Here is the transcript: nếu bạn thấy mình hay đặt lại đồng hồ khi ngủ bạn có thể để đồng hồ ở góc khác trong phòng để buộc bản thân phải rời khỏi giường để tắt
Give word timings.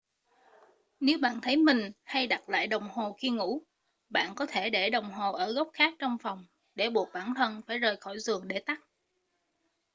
nếu 0.99 1.17
bạn 1.19 1.41
thấy 1.41 1.57
mình 1.57 1.91
hay 2.03 2.27
đặt 2.27 2.49
lại 2.49 2.67
đồng 2.67 2.89
hồ 2.89 3.13
khi 3.19 3.29
ngủ 3.29 3.61
bạn 4.09 4.33
có 4.35 4.45
thể 4.45 4.69
để 4.69 4.89
đồng 4.89 5.11
hồ 5.13 5.31
ở 5.33 5.51
góc 5.53 5.69
khác 5.73 5.93
trong 5.99 6.17
phòng 6.17 6.45
để 6.75 6.89
buộc 6.89 7.09
bản 7.13 7.33
thân 7.35 7.61
phải 7.67 7.77
rời 7.77 7.97
khỏi 7.97 8.19
giường 8.19 8.47
để 8.47 8.59
tắt 8.65 8.79